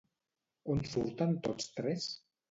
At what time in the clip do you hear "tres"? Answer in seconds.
1.81-2.09